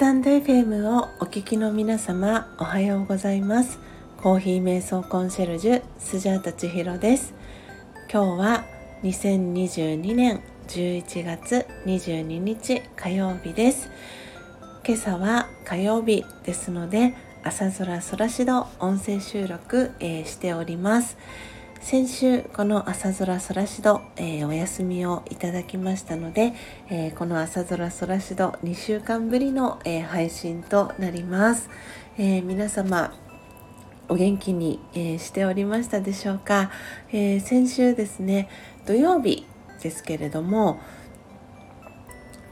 [0.00, 3.78] タンド FM をお聞きの皆様おはようございます。
[4.16, 7.34] コーヒー瞑想コンシェルジュスジャータ千尋です。
[8.10, 8.64] 今日は
[9.02, 13.90] 2022年11月22日火曜日です。
[14.86, 21.18] 今朝は火曜日ですので朝空空しど音声収録、えー、しております。
[21.80, 26.52] 先週この朝空そらしど、えー、お休みをいただきましたので、
[26.90, 31.70] えー、この朝空そらしど2週間ぶりの、えー、配信となります、
[32.18, 33.14] え皆様
[34.08, 36.70] お元気に、えしておりましたでしょうか、
[37.12, 38.50] え先週ですね
[38.86, 39.46] 土曜日
[39.82, 40.80] ですけれども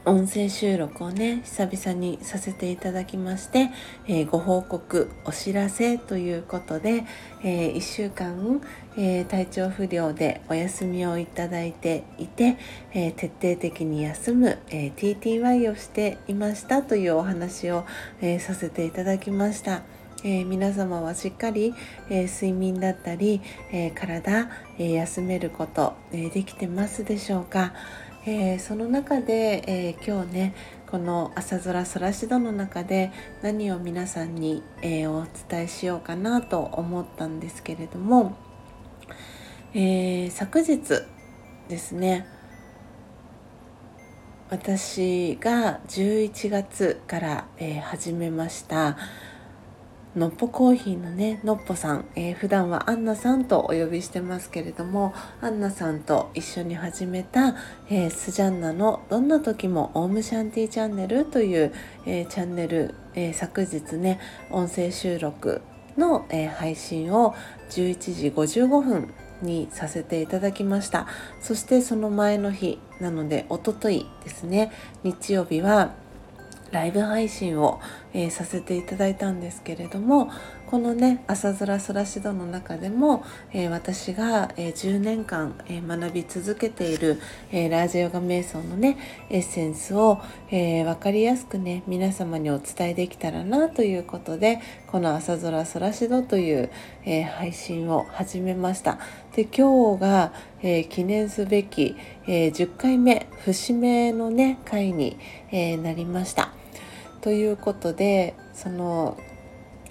[0.05, 3.69] 音声収録をね久々にさせていただきまして、
[4.07, 7.05] えー、ご報告お知らせということで、
[7.43, 8.61] えー、1週間、
[8.97, 12.57] えー、体調不良でお休みをいただいていて、
[12.93, 17.85] え徹底的に休む、え TTY をしていましたというお話を、
[18.21, 19.83] えさせていただきました。
[20.23, 21.73] えー、皆様はしっかり、
[22.09, 27.73] えー、睡眠だったり、えー、体、え休めること、えできてますでしょうか、
[28.25, 30.55] えー、その中で、えー、今日ね
[30.87, 33.11] この朝空そらしどの中で
[33.41, 38.35] 何を皆さんに、えー、お伝えしようかなと思ったんですけれども、
[39.73, 40.79] え昨日
[41.69, 42.27] ですね
[44.49, 48.97] 私が11月から、え始めました。
[50.15, 57.55] のっぽコーヒーのねのっぽさん、えー、普段はアンナさんとお呼びしてますけれどもアンナさんと一緒に始めた、
[57.89, 61.71] えー、スジャンナの「どんな時もオームシャンティチャンネル」という、
[62.07, 65.61] えー、チャンネル、え昨日ね音声収録
[65.95, 67.35] の、え配信を
[67.69, 71.07] 11時55分にさせていただきました。
[71.39, 74.71] そしてその前の日なのでおとといですね。
[75.03, 75.93] 日曜日は
[76.71, 77.79] ライブ配信を、
[78.13, 80.31] えー、させていただいたんですけれども
[80.69, 83.23] このね朝空そらしどの中でも、
[83.53, 87.19] えー、私が、えー、10年間、え学び続けている、
[87.51, 88.99] えラージヨガ瞑想のね
[89.31, 90.21] エッセンスを、
[90.51, 96.69] え分かりやすくね皆様にお伝えできたらなということでこの朝空そらしどという、
[97.03, 98.99] え配信を始めました。
[99.35, 101.95] で今日が、え記念すべき、
[102.27, 105.17] え10回目節目のね回に、
[105.51, 106.58] えなりました。
[107.21, 109.17] ということでその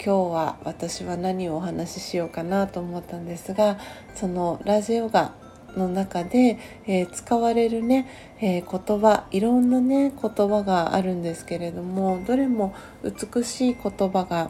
[0.03, 3.77] 今日は私は何をお話ししようかなと思ったんですが
[4.15, 5.33] そのラジオが
[5.77, 6.57] の中で、
[6.87, 8.07] えー、使われるね、
[8.41, 12.73] えー、言葉いろんなね言葉があるんですけれどもどれも
[13.03, 14.49] 美しい言葉が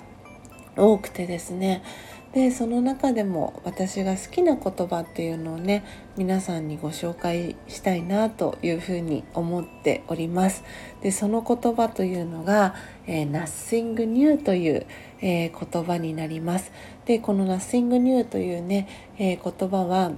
[0.77, 1.83] 多くてですね
[2.33, 5.83] でその中でも私が好きな言葉っていうのをね
[6.15, 10.63] 皆さんにご紹介したいなというふうに思っております。
[11.01, 12.75] でその言葉というのが、
[13.07, 14.85] えー、Nothing New という、
[15.21, 16.71] えー、言葉になります。
[17.05, 20.11] でこの Nothing New というね、えー、言葉は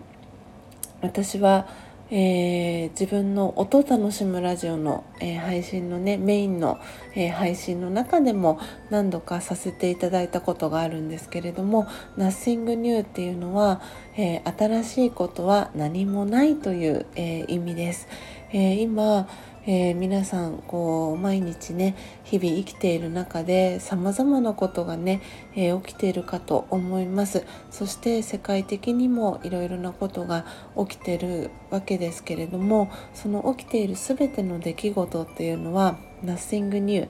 [1.01, 1.67] 私は
[2.13, 6.77] えー、自分の音を楽しむラジオの、えー、配信のねメインの、
[7.15, 11.87] えー、配信の中でも何度かさせていただいたことがあるんですけれども
[12.19, 13.81] 「Nothing New」っていうのは、
[14.17, 18.09] え新しいことは何もないという、え意味です。
[18.51, 19.29] え今
[19.67, 25.21] えー、皆さんこう毎日ね日々生きている中でさまざまなことがね、
[25.55, 27.45] えー、起きているかと思います。
[27.69, 30.45] そして世界的にもいろいろなことが
[30.77, 37.07] 起きているわけですけれどもその起きている全ての出来事っていうのは Nothing new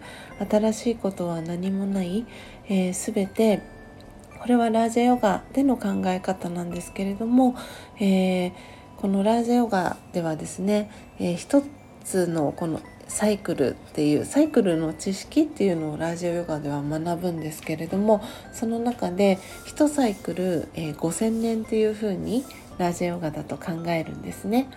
[0.49, 2.25] 新しいことは何もない、
[2.67, 3.61] えー、全て
[4.41, 7.55] これはラージャヨガでの考え方なんですけれども、
[7.99, 8.51] えー、
[8.97, 10.89] このラージャヨガではですね、
[11.19, 11.61] えー、一
[12.03, 18.23] つのこのサイクルっていうサイクルの知識っていうのをラジオヨガでは学ぶんですけれども
[18.53, 22.45] その中で1サイクル、えー、5,000年っていうふうに
[22.77, 24.69] ラジオヨガだと考えるんですね。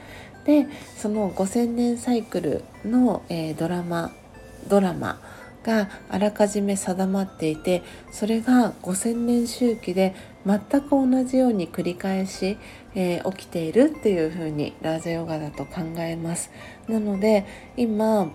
[0.44, 0.66] で
[0.96, 4.12] その5,000年サイクルの、えー、ドラマ
[4.68, 5.20] ドラマ
[5.62, 7.82] があらかじめ定まっていて
[8.12, 10.14] それが5,000年周期で
[10.46, 12.58] 全く同じように繰り返し、
[12.94, 16.50] えー、起きているっていうふうにラージャヨガだと考えます。
[16.88, 17.46] なので
[17.76, 18.30] 今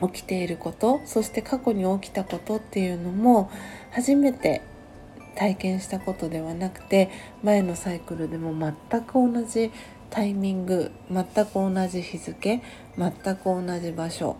[0.00, 3.50] 起きていることそして過去に起きたことっていうのも
[3.90, 4.62] 初めて
[5.34, 7.10] 体験したことではなくて
[7.42, 8.54] 前のサイクルでも
[8.90, 9.70] 全く同じ
[10.08, 12.62] タイミング全く同じ日付
[12.96, 14.36] 全く同じ場所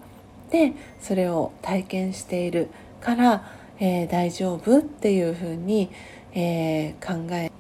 [0.51, 2.69] でそれを体験している
[3.01, 5.91] から、えー、大丈夫っていうふうに、
[6.33, 7.51] えー、考え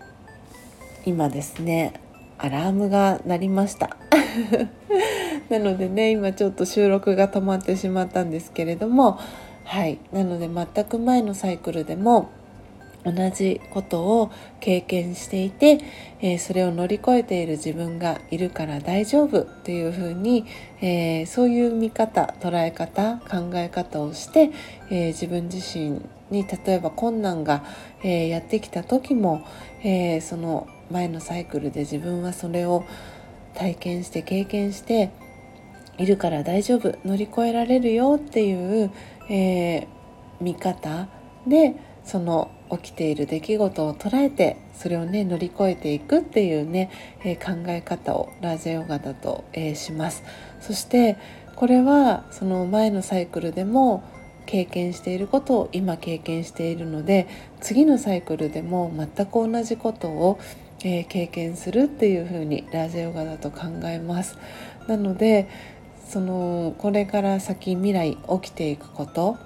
[1.04, 1.94] 今ですね
[2.38, 3.96] アラームが鳴りました。
[5.50, 9.18] なのでね今ちょっと収録が止まってしまったんですけれども
[9.64, 9.98] はい。
[10.12, 12.30] なので全く前のサイクルでも
[13.04, 14.30] 同じことを
[14.60, 15.80] 経験していて、
[16.20, 20.46] えー、それを乗り越えている自分がいるから大丈夫っていうふうに、
[20.80, 24.50] えー、そういう見方捉え方考え方をして、
[24.90, 27.64] えー、自分自身に例えば困難が、
[28.04, 29.44] えやってきた時も、
[29.82, 32.84] えその前のサイクルで自分はそれを
[33.54, 35.10] 体験して経験して
[35.98, 38.92] いるから大丈夫乗り越えられるよっていう、
[39.28, 39.88] え
[40.40, 41.08] 見方
[41.48, 41.74] で
[42.04, 46.90] その起きている出来事を捉えてそれをね乗り越えていくっていうね、
[47.24, 50.22] えー、考え方をラージェヨガだと、えー、します。
[50.60, 51.16] そして
[51.56, 54.02] これはその前のサイクルでも
[54.46, 57.28] 経験していることを今経験しているので
[57.60, 60.38] 次のサイクルでも全く同じことを、
[60.82, 64.38] えー、経験するっていうふうにラージェヨガだと考えます。
[64.86, 65.48] なので
[66.08, 69.36] そのこれから先未来起きていくこと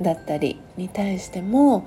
[0.00, 1.86] だったりに対しても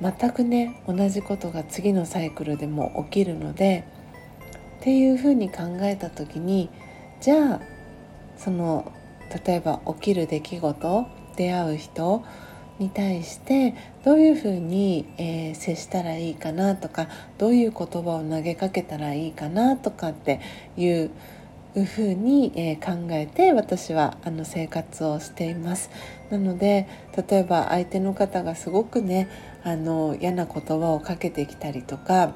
[0.00, 3.84] 全くね同じことが次のサイクルでも起きるので
[4.80, 6.70] っていうふうに考えた時に
[7.20, 7.60] じゃあ
[8.36, 8.92] その
[9.46, 11.06] 例えば起きる出来事
[11.36, 12.24] 出会う人
[12.78, 13.74] に対して
[14.04, 20.40] どういうふうに、えー、接したらいいかなとかどういう言葉を投げかけたらいいかなとかって
[20.78, 21.10] いう
[21.76, 25.90] いうふうに、えー、考えて私はあの生活をしています。
[26.30, 26.88] なので
[27.28, 29.28] 例えば相手の方がすごくね
[29.62, 32.32] あの嫌な言葉をかけてきたりとか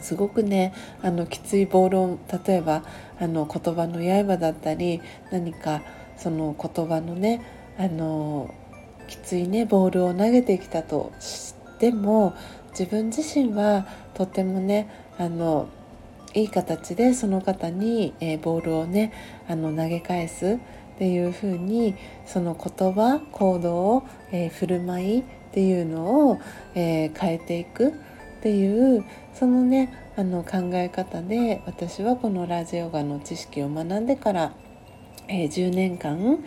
[0.00, 0.72] すごくね
[1.02, 2.84] あのきついボールを例えば
[3.20, 5.00] あの言葉の刃だったり
[5.30, 5.82] 何か
[6.16, 7.42] その言葉のね
[7.78, 8.54] あの
[9.08, 12.34] きついねボールを投げてきたとしても
[12.70, 14.88] 自分自身はとてもね
[15.18, 15.68] あの
[16.38, 19.12] いい形でその方に、えー、ボールをね
[19.48, 20.58] あの投げ返す
[20.94, 21.96] っていうふうに
[22.26, 26.38] その言葉行動、えー、振る舞いっていうのを、
[26.76, 27.92] えー、変えていくっ
[28.40, 29.04] ていう
[29.34, 34.52] そのねあの考え方で私はこのラジオガの知識を学んでから、
[35.26, 36.38] えー、10年間、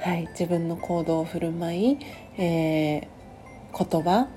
[0.00, 1.98] はい、自分の行動を振る舞い、
[2.38, 4.28] えー、言葉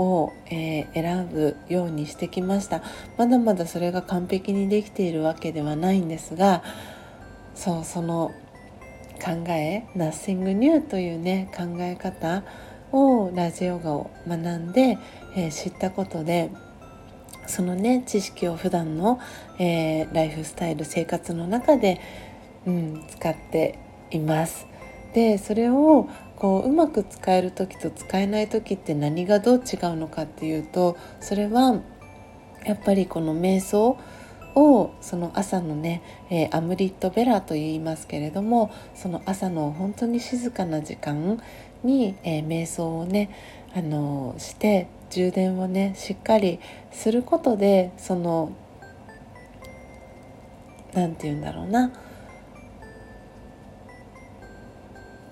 [0.00, 2.82] を、えー、選ぶようにしてきました
[3.18, 6.62] まだまだそれが完璧にできているわけではないんですが
[7.54, 8.32] そうその
[9.22, 12.42] 考え「Nothing New」というね考え方
[12.92, 14.96] をラジオガを学んで、
[15.36, 16.50] えー、知ったことで
[17.46, 19.20] そのね知識を普段の、
[19.58, 22.00] えー、ライフスタイル生活の中で、
[22.66, 23.78] うん、使って
[24.10, 24.66] います。
[25.12, 26.08] でそれを
[26.40, 31.82] こううまく使える時と使えない時って何がどう違うのかっていうとそれは
[32.64, 33.98] やっぱりこの瞑想
[34.54, 41.40] をその朝のね、えー、アムリットベラと言いますけれどもその朝の本当に静かな時間
[41.84, 43.30] に、えー、瞑想をね
[43.74, 46.58] あのして充電をねしっかり
[46.90, 48.52] することでその
[50.94, 51.92] 何て言うんだろうな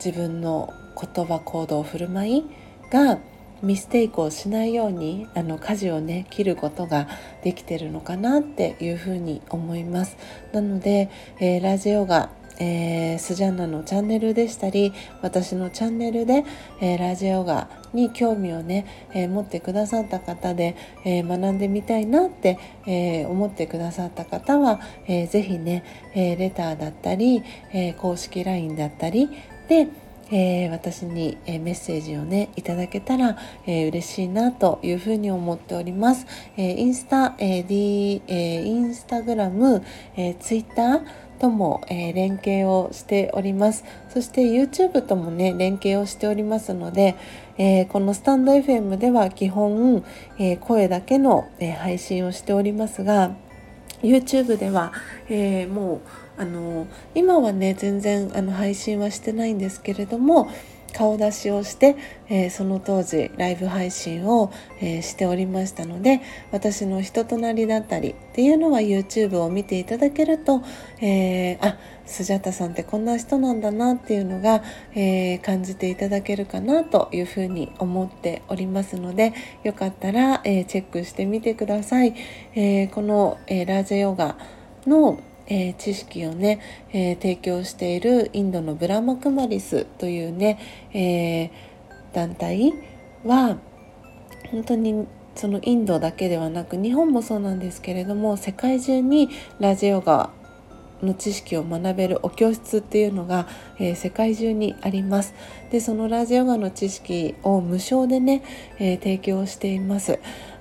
[0.04, 2.44] 自分の言葉行動振る舞い
[2.90, 3.18] が
[3.62, 7.08] ミステイクをしないようにあの舵をね切ることが
[7.42, 10.16] できてるのかなっていうふうに思います。
[10.52, 16.44] なので、えー、ラジオがえー、スジャンナのチャンネルでしたり私のチャンネルで、
[16.80, 29.30] えー、ラジオガに興味をね、えー、持ってくださった方で、え学んでみたいなって、え思ってくださった方は、えー、ぜひね、えレターだったり、え公式 LINE だったり
[29.68, 29.88] で
[30.30, 36.26] えー、私に、えー、メッセージをねいただけたら、えー、嬉しいなというふうに思っております。
[36.56, 39.82] えインスタ、え D えインスタグラム、
[40.16, 41.00] えツイッター
[41.38, 47.16] とも、え連携をしておりますそして YouTube ともね連携をしておりますので、
[47.56, 50.04] えこのスタンド FM では基本、
[50.38, 53.34] え声だけの、え配信をしておりますが
[54.02, 54.92] YouTube では、
[55.30, 60.48] えもうあの今はね全然あの配信はしてないんですけれども
[60.92, 61.96] 顔出しをして、
[62.28, 70.62] えー、その当時ライブ配信を、えー、しておりましたので私の人となりだったりっていうのは YouTube を見ていただけると、
[71.00, 71.76] えー、あ
[72.06, 74.62] スジャタさんってこんな人なんだなっていうのが、
[74.94, 82.14] えー、感じていただけるかなというふうに思っておりますのでよかったら、えチェックしてみてください。
[82.54, 84.38] えこの、えラージェヨガ
[84.86, 86.60] のえー、知識をね、
[86.92, 90.58] えー、提供しているインドのブラマクマリスというね、
[90.94, 91.50] え、
[92.12, 92.72] 団体
[93.24, 93.58] は
[94.50, 99.28] 本当にそのインドだけではなく日本もそうなんですけれども世界中に
[99.60, 100.30] ラジオガ
[101.02, 103.46] の知識を学べるお教室っていうのが、
[103.78, 105.34] えー、世界中にあります。
[105.70, 108.42] でそのラジヨガの知識を無償でね、
[108.78, 110.18] えー、提供しています。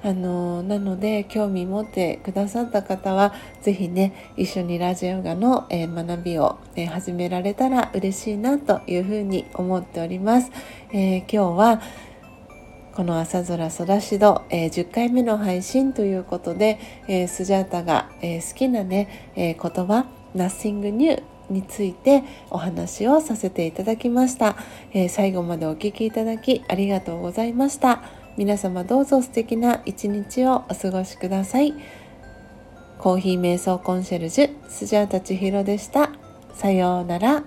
[0.07, 10.49] あのなので興味持ってくださった方は是非ね一緒にラジオガの、えー、学びを、えー、始められたら嬉しいなというふうに思っております、
[10.93, 11.81] えー、今日は
[12.95, 24.55] この朝空空しど、えー、10回目の配信ということで、えー、スジャータが、えー、好きなね、えー、言葉 Nothing New についてお話をさせていただきました、
[24.93, 28.16] え、最後までお聴きいただきありがとうございました。
[28.37, 31.73] 皆様どうぞ素敵な一日をお過ごしください。
[32.99, 36.11] コーヒー瞑想コンシェルジュスジャータチヒロでした。
[36.53, 37.43] さようなら。